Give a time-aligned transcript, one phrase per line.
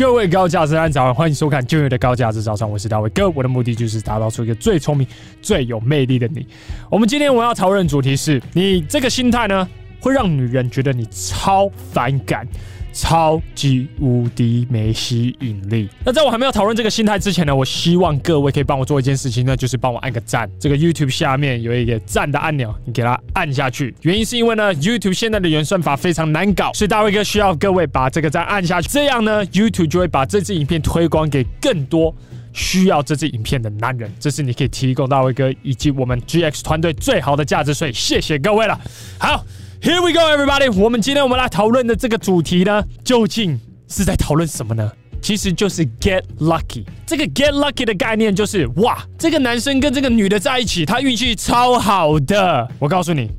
[0.00, 5.06] 各位高价值男早上欢迎收看今日的高价值早上，我是大卫哥，我的目的就是打造出一个最聪明、
[5.42, 6.46] 最有魅力的你。
[6.90, 9.68] 我们今天我要讨论的主题是你这个心态呢，
[10.00, 12.48] 会让女人觉得你超反感。
[13.00, 15.88] 超级无敌没吸引力。
[16.04, 20.46] 那在我还没有讨论这个心态之前呢，我希望各位可以帮我做一件事情呢，就是帮我按个赞。
[20.60, 23.94] 这个 YouTube 下面有一个赞的按钮，你给它按下去。
[24.02, 28.88] 原因是因为呢，YouTube 现在的原算法非常难搞，所以大卫哥需要各位把这个赞按下去。
[28.90, 32.14] 这样呢，YouTube 就会把这支影片推广给更多
[32.52, 34.12] 需要这支影片的男人。
[34.20, 38.78] 这是你可以提供大卫哥以及我们 GX 团队最好的价值，所以谢谢各位了。
[39.18, 39.42] 好。
[39.82, 40.70] Here we go, everybody！
[40.78, 43.58] 我们今天我们来讨论的这个主题呢，究竟
[43.88, 44.92] 是在讨论什么呢？
[45.22, 46.84] 其实就是 get lucky。
[47.06, 52.68] 这个 get lucky 的概念就是，哇，这个男生跟这个女的在一起，他运气超好的。
[52.78, 53.30] 我告诉你，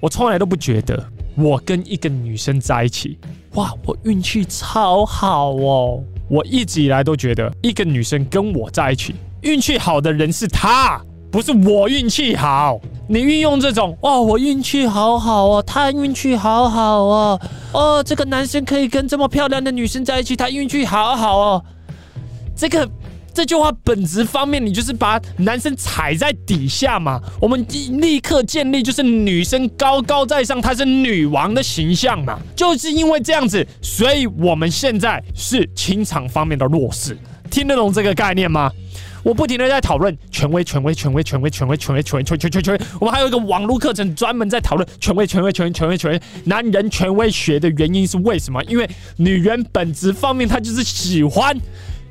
[0.00, 3.18] 我从来都不觉得我跟一个女生在一起，
[3.52, 6.02] 哇，我运气超好哦。
[6.30, 10.98] 我一直以来都觉得，一个女生跟我在一起，运气好的人是她。
[11.30, 17.40] 不是我运气好，你运用这种哦，我运气好好哦，他运气好好哦，
[17.72, 21.64] 哦，这个男生可以跟这么漂亮的女生在一起，他运气好好哦。
[22.56, 22.88] 这个
[23.34, 27.20] 这句话本质方面，你就是把男生踩在底下嘛。
[27.40, 27.64] 我们
[28.00, 32.38] 立刻建立就是女生高高在上，她是女王的形象嘛。
[32.56, 37.16] 就是因为这样子，所以我们现在是情场方面的弱势。
[37.50, 38.70] 听得懂这个概念吗？
[39.22, 42.80] 我不停的在讨论权威、权威、权威、权威、权威、权威、权威、权威、权威。
[43.00, 46.20] 我们还有一个网络课程专门在讨论权威、权威、权威、权威、权威。
[46.44, 48.62] 男人权威学的原因是为什么？
[48.64, 51.56] 因为女人本质方面，她就是喜欢。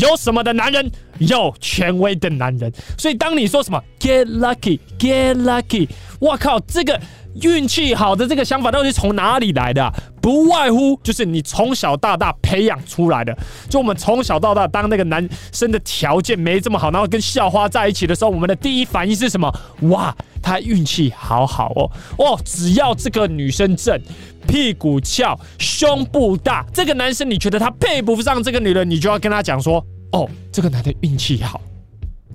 [0.00, 2.72] 有什么的男人，有权威的男人。
[2.96, 5.88] 所以当你说什么 get lucky，get lucky，
[6.20, 7.00] 我靠，这个。
[7.42, 9.92] 运气好的这个想法到底是从哪里来的？
[10.20, 13.36] 不外乎就是你从小到大培养出来的。
[13.68, 19.54] 就我们从小到大，当那个男生的条件没这么好，然后跟校花在一起的时候，我们的第一反应是什么？
[19.82, 20.12] 哇，
[20.42, 22.40] 他运气好好哦哦！
[22.44, 24.00] 只要这个女生正，
[24.48, 31.60] 屁股翘，胸部大，这个男生你觉得他配不上这个女人，你就要跟他讲说：哦，这个男的运气好。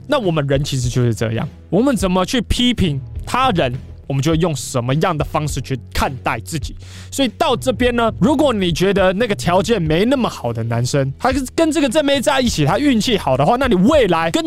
[0.08, 3.74] 那我们人其实就是这样，我们怎么去批评他人？
[4.06, 6.76] 我们就会用什么样的方式去看待自己？
[7.10, 14.44] 所以到这边呢，如果你觉得那个条件没那么好的男生，他跟这个正妹在一起，他运气好的话，那你未来跟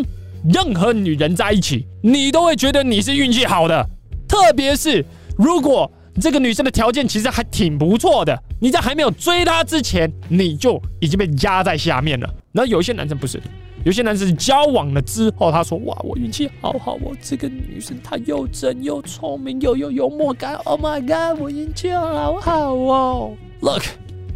[0.53, 3.89] 任何女人在一起，你都会觉得你是运气好的。
[4.29, 5.03] 特别是
[5.39, 12.29] 如果这个女生的条件其实还挺不错的，你在还没有追她之前，你就已经被压在下面了。
[12.53, 13.41] 那有一些男生不是。
[13.85, 23.85] 有些男生交往了之后，他说：“哇，我运气好好哦，这个女生她又真又聪明又有幽默感，Oh my god，我运气好好哦。” Look，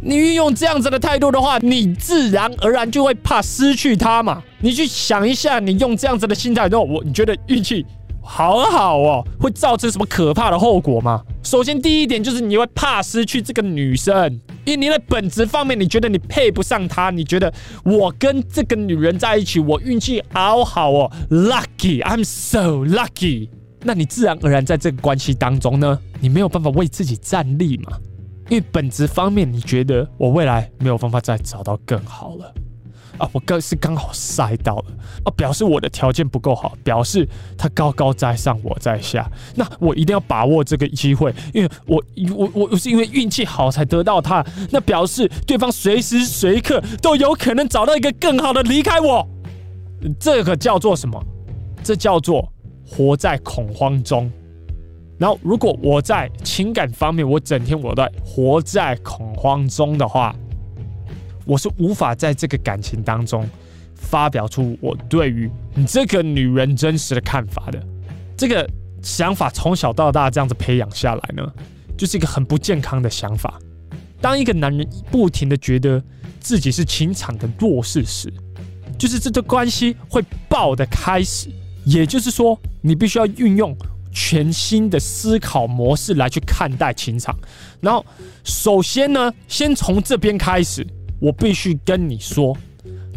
[0.01, 4.41] 你运用这样子的态度的话，你自然而然就会怕失去她嘛。
[4.61, 7.85] 你去想一下，你用这样子的心态之后，我你觉得运气
[8.33, 11.21] 好好哦，会造成什么可怕的后果吗？
[11.43, 14.39] 首先，第一点就是你会怕失去这个女生。
[14.63, 17.53] 因为你的本质方面，你觉得你配不上她，你觉得
[17.83, 23.49] 我跟这个女人在一起，我运气好好哦，lucky，I'm so lucky。
[23.83, 27.97] 那你自然而然在这个关系当中呢，你没有办法为自己站立嘛？
[28.47, 32.53] 因为本质方面，你觉得我未来没有办法再找到更好了。
[33.17, 34.85] 啊，我刚是刚好塞到了
[35.23, 37.27] 啊，表示我的条件不够好，表示
[37.57, 39.29] 他高高在上，我在下。
[39.55, 42.03] 那我一定要把握这个机会，因为我
[42.35, 49.27] 我我是因为运气好才得到他，那表示对方随时随刻都有可能找到一个更好的离开我。
[50.19, 51.23] 这个叫做什么？
[51.83, 52.51] 这叫做
[52.87, 54.31] 活在恐慌中。
[55.19, 60.35] 然后，如果我在情感方面，我整天我在活在恐慌中的话。
[61.45, 63.47] 我是无法在这个感情当中
[63.95, 65.49] 发表出我对于
[65.87, 67.81] 这个女人真实的看法的。
[68.37, 68.67] 这个
[69.01, 71.51] 想法从小到大这样子培养下来呢，
[71.97, 73.59] 就是一个很不健康的想法。
[74.19, 76.01] 当一个男人不停的觉得
[76.39, 78.31] 自己是情场的弱势时，
[78.97, 81.49] 就是这段关系会爆的开始。
[81.83, 83.75] 也就是说，你必须要运用
[84.11, 87.35] 全新的思考模式来去看待情场。
[87.79, 88.05] 然后，
[88.43, 90.85] 首先呢，先从这边开始。
[91.21, 92.57] 我必须跟你说，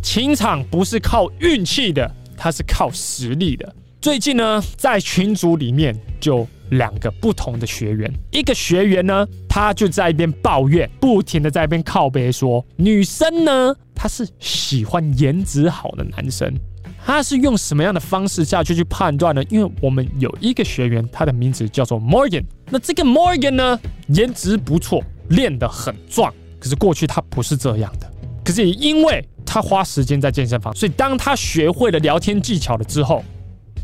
[0.03, 3.75] 情场不是靠运气的，它是靠实力的。
[3.99, 16.55] 最近呢，在群组里面就两个不同的学员，一个学员呢，他就在一边抱怨，不停的在一边靠北说，女生呢，她是喜欢颜值好的男生，
[17.03, 19.43] 他是用什么样的方式下去去判断呢？
[19.45, 26.31] 因为我们有一个学员，他的名字叫做 Morgan，那这个 Morgan 呢，颜值不错，练得很壮。
[26.65, 28.11] 可是过去他不是这样的，
[28.43, 33.23] 可是也因为他花时间在健身房，所以当他学会了聊天技巧了之后，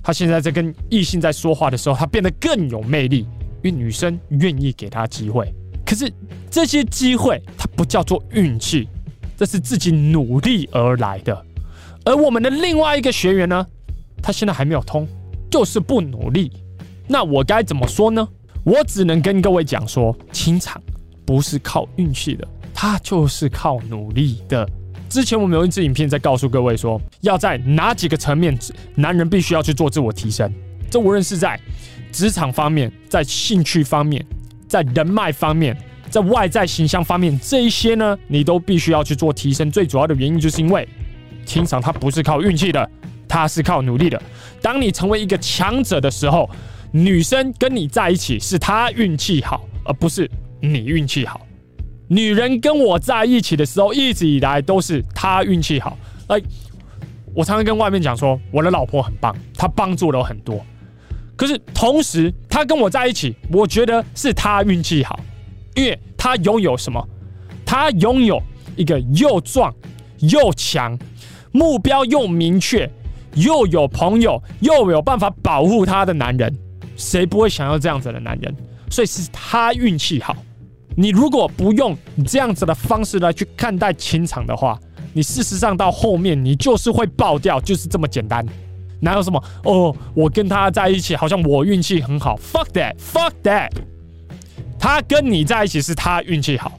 [0.02, 3.18] 他现在在跟异性在说话的时候，他变得更有魅力，
[3.62, 5.52] 因为女生愿意给他机会。
[5.84, 6.10] 可是
[6.50, 8.88] 这些机会，它不叫做运气，
[9.36, 11.44] 这是自己努力而来的。
[12.06, 13.66] 而我们的另外一个学员呢，
[14.22, 15.06] 他现在还没有通，
[15.50, 16.50] 就是不努力。
[17.06, 18.26] 那我该怎么说呢？
[18.64, 20.80] 我只能跟各位讲说，情场
[21.26, 22.48] 不是靠运气的，
[22.82, 24.66] 它就是靠努力的。
[25.06, 28.58] 之前我们有一支影片在告诉各位说，要在哪几个层面，
[28.94, 30.50] 男人必须要去做自我提升。
[30.90, 31.60] 这无论是在
[32.10, 34.24] 职场方面，在兴趣方面，
[34.66, 35.76] 在人脉方面，
[36.08, 39.70] 在外在形象方面，这一些呢，你都必须要去做提升。
[39.70, 40.88] 最主要的原因就是因为，
[41.44, 42.90] 情场它不是靠运气的，
[43.28, 44.22] 它是靠努力的。
[44.62, 46.48] 当你成为一个强者的时候，
[46.92, 50.26] 女生跟你在一起是她运气好，而不是
[50.62, 51.46] 你运气好。
[52.12, 55.96] 女人跟我在一起的时候，一直以来都是她运气好。
[56.26, 56.42] 哎，
[57.32, 60.60] 我常常跟外面讲说，我的老婆很棒，她帮助了我很多。
[61.36, 65.20] 可是同时，她跟我在一起，我觉得是她运气好，
[65.76, 67.00] 因为她拥有什么？
[67.64, 68.42] 她拥有
[68.74, 69.72] 一个又壮
[70.18, 70.98] 又强、
[71.52, 72.90] 目标又明确、
[73.36, 76.52] 又有朋友又有办法保护她的男人。
[76.96, 78.52] 谁不会想要这样子的男人？
[78.90, 80.36] 所以是她运气好。
[81.00, 84.78] 你如果不用这样子的方式来去看待情场的话，
[85.14, 88.44] 你事实上到后面你就是会爆掉，就是这么简单。
[89.00, 89.96] 哪有什么哦？
[90.12, 92.36] 我跟他在一起，好像我运气很好。
[92.36, 93.70] Fuck that，fuck that。
[94.78, 96.78] 他跟你在一起是他运气好，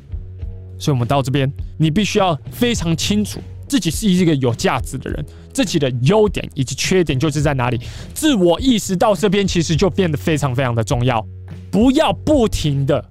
[0.77, 7.81] 所以我们到这边，你必须要非常清楚自己是一个有价值的人，自己的优点以及缺点就是在哪里。
[8.13, 11.25] 自我意识到这边，其实就变得非常非常的重要。
[11.71, 13.03] 不要不停的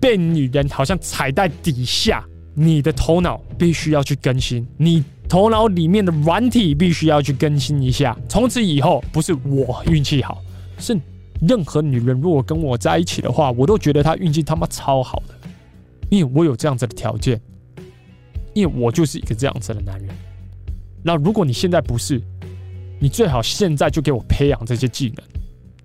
[0.00, 2.24] 被女人好像踩在底下，
[2.54, 5.04] 你的头脑必须要去更新你。
[5.28, 8.16] 头脑里面的软体必须要去更新一下。
[8.30, 10.42] 从此以后，不是我运气好，
[10.78, 10.98] 是
[11.46, 15.34] 任何女人如果跟我在一起的话，我都觉得她运气他妈超好的，
[16.08, 17.38] 因为我有这样子的条件，
[18.54, 20.08] 因为我就是一个这样子的男人。
[21.02, 22.18] 那如果你现在不是，
[22.98, 25.22] 你最好现在就给我培养这些技能，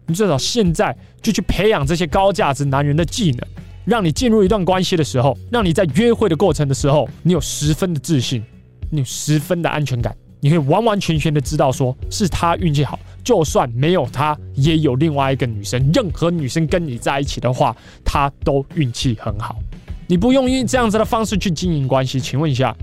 [0.07, 3.45] 你最好现在就去培养这些高价值男人的技能，
[3.85, 8.43] 让你进入一段关系的时候，让你在约会的过程的时候，你有十分的自信。
[8.89, 15.89] 你有十分的安全感，你可以完完全全的知道，说是他运气好，就算没有他，也有另外一个女生。
[15.91, 17.75] 任何女生跟你在一起的话，
[18.05, 19.57] 她都运气很好。
[20.05, 22.19] 你不用用这样子的方式去经营关系。
[22.19, 22.75] 请问一下，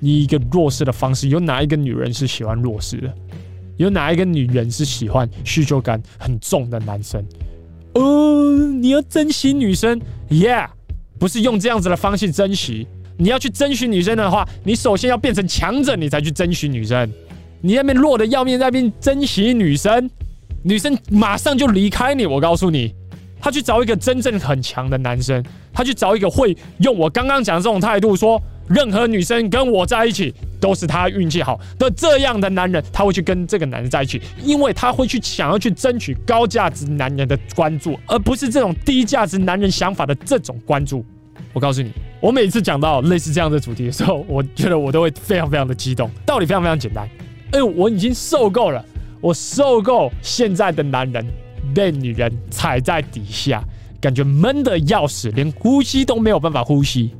[0.00, 3.14] 你一个弱势的方式，有哪一个女人是喜欢弱势的？
[3.76, 7.24] 有哪一个女人是喜欢需求感很重的男生？
[7.98, 10.00] 哦，你要珍惜女生
[10.30, 10.68] ，Yeah，
[11.18, 12.86] 不是用这样子的方式珍惜。
[13.16, 17.10] 你要去争取女生的话，你首先要变成强者，你才去争取女生。
[17.60, 20.08] 你那边弱的要命，在那边珍惜女生，
[20.62, 22.24] 女生马上就离开你。
[22.26, 22.94] 我告诉你，
[23.40, 25.42] 她去找一个真正很强的男生，
[25.72, 41.04] 她去找一个会用我刚刚讲的这种态度说，任何女生跟我在一起都是她运气好的这样的男人，他会去跟这个男人在一起，因为他会去想要去争取高价值男人的关注，而不是这种低价值男人想法的这种关注。
[41.52, 41.90] 我告诉你，
[42.20, 46.10] 我每次讲到类似这样的主题的时候，我觉得我都会非常非常的激动。
[46.26, 47.08] 道理非常非常简单，
[47.52, 48.84] 哎，我已经受够了，
[49.20, 51.26] 我受够现在的男人
[51.74, 53.62] 被女人踩在底下，
[54.00, 57.14] 感觉闷得要死，连呼吸都没有办法呼吸。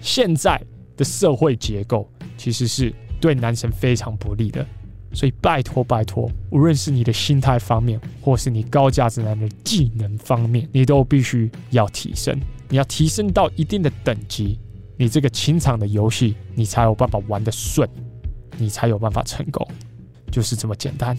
[0.00, 0.60] 现在
[0.98, 4.66] 的社会结构其实是对男生非常不利的，
[5.14, 12.38] 所以拜托拜托，无论是你的心态方面，或是你高价值男的技能方面，你都必须要提升。
[12.68, 14.58] 你要提升到一定的等级，
[14.98, 17.88] 你这个情场的游戏，你才有办法玩得顺，
[18.58, 19.66] 你才有办法成功，
[20.30, 21.16] 就是这么简单。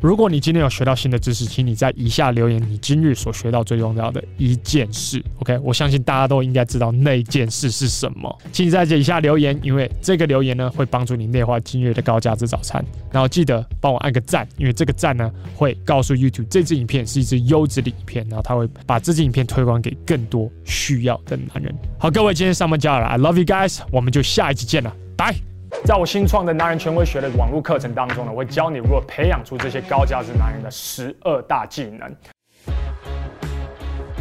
[0.00, 5.22] 如果你今天有学到新的知识，请你在以下留言你今日所学到最重要的一件事。
[5.38, 12.84] OK，我相信大家都应该知道那件事是什么，请你在这以下留言，因为这个留言呢会帮助你内化今日的高价值早餐。
[13.10, 21.74] 然后记得帮我按个赞，因为这个赞呢会告诉 YouTube 这支影片是一支优质的影片，然后他会把这支影片推广给更多需要的男人。
[21.98, 25.55] 好，各位今天上班加油了，I love you guys，我们就下一集见了，拜。
[25.86, 32.12] 在我新创的男人权威学的网络课程当中呢，我会教你如何培养出这些高价值男人的十二大技能。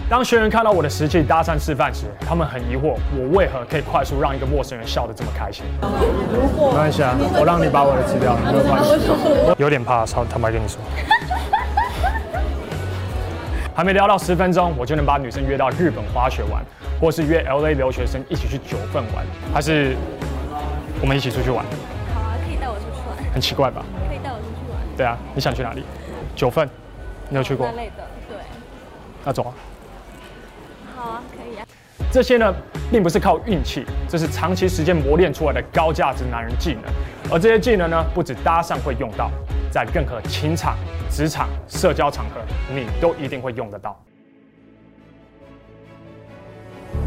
[0.08, 5.66] 当学员看到我的实际搭讪示范时，他们很疑惑，我为何可以快速让一个陌生人笑得这么开心？
[5.82, 9.56] 没关系啊，我让你把我的资料，没有关系。
[9.58, 10.80] 有点怕，超坦白跟你说。
[13.74, 16.64] 还没聊到十分钟，我就能把女生约到日本滑雪玩，
[17.02, 19.98] 或是约 LA 留学生一起去九份玩，还是？
[21.02, 21.64] 我们一起出去玩。
[22.14, 23.34] 好啊，可以带我出去玩。
[23.34, 23.84] 很奇怪吧？
[24.08, 24.80] 可以带我出去玩。
[24.98, 25.84] 对啊，你想去哪里？
[26.36, 26.68] 九份，
[27.30, 27.68] 你有去过？
[27.68, 28.38] 那类的，对。
[29.24, 29.54] 那走啊。
[30.96, 31.66] 好啊，可以啊。
[32.12, 32.54] 这些呢，
[32.90, 36.84] 并不是靠运气，这是长期时间磨练出来的高价值男人技能。
[37.32, 39.30] 而这些技能呢，不止搭讪会用到，
[39.70, 40.78] 在任何情场、
[41.10, 42.40] 职场、社交场合，
[42.74, 44.00] 你都一定会用得到。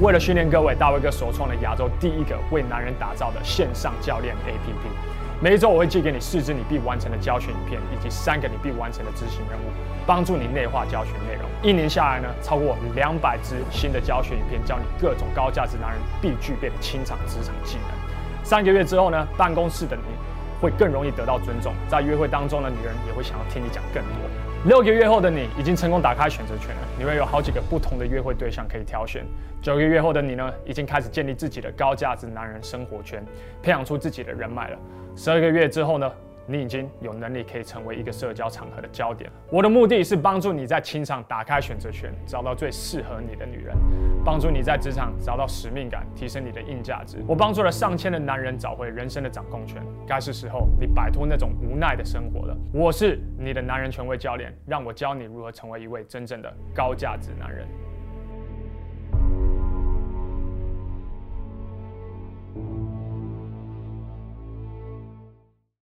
[0.00, 4.88] 为了训练各位，大卫哥首创了亚洲第一个为男人打造的线上教练 APP。
[5.42, 9.72] 每一周我会寄给你四支你必完成的教学影片，以及三个你必完成的执行任务，
[10.06, 11.50] 帮助你内化教学内容。
[11.64, 18.44] 一年下来呢，超过两百支新的教学影片，教你各种高价值男人必具备的清场职场技能。
[18.44, 20.02] 三个月之后呢，办公室的你
[20.60, 24.47] 会更容易得到尊重，在约会当中的女人也会想要听你讲更多。
[24.64, 29.24] 六个月后的你已经成功打开选择权了，你会有好几个不同的约会对象可以挑选。
[29.62, 33.24] 九个月后的你呢，已经开始建立自己的高价值男人生活圈，
[33.62, 34.78] 培养出自己的人脉了。
[35.14, 36.10] 十二个月之后呢，
[36.44, 39.30] 你已经有能力可以成为一个社交场合的焦点。
[39.48, 43.76] 我的目的是帮助你在情场打开选择权，找到最适合你的女人，
[44.28, 47.16] 帮助你在职场找到使命感，提升你的硬价值。
[47.26, 52.54] 我帮助了上千的男人找回人生的掌控权，该是时候你摆脱那种无奈的生活了。
[52.70, 57.66] 我是你的男人权威教练，让我教你如何成为一位真正的高价值男人。